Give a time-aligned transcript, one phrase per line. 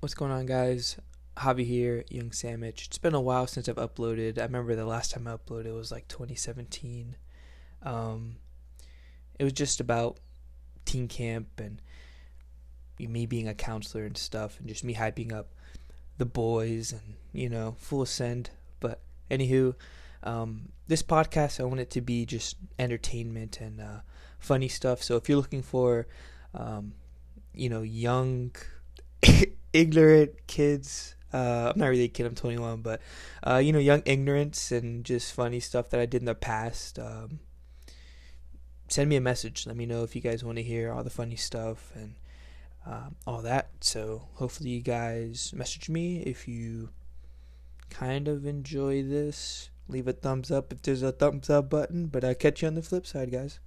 [0.00, 0.98] What's going on, guys?
[1.38, 2.84] Javi here, Young Sandwich.
[2.86, 4.38] It's been a while since I've uploaded.
[4.38, 7.16] I remember the last time I uploaded was like 2017.
[7.82, 8.36] Um,
[9.38, 10.18] it was just about
[10.84, 11.80] teen camp and
[12.98, 15.48] me being a counselor and stuff, and just me hyping up
[16.18, 18.50] the boys and you know full send.
[18.80, 19.00] But
[19.30, 19.74] anywho,
[20.22, 24.00] um, this podcast I want it to be just entertainment and uh,
[24.38, 25.02] funny stuff.
[25.02, 26.06] So if you're looking for,
[26.52, 26.92] um,
[27.54, 28.52] you know, young,
[29.80, 31.14] ignorant kids.
[31.32, 32.26] Uh, I'm not really a kid.
[32.26, 33.00] I'm 21, but
[33.42, 36.98] uh, you know, young ignorance and just funny stuff that I did in the past.
[36.98, 37.40] Um,
[38.88, 39.66] send me a message.
[39.66, 42.14] Let me know if you guys want to hear all the funny stuff and
[42.86, 43.70] um, all that.
[43.80, 46.90] So hopefully you guys message me if you
[47.90, 49.70] kind of enjoy this.
[49.88, 52.06] Leave a thumbs up if there's a thumbs up button.
[52.06, 53.60] But I'll catch you on the flip side, guys.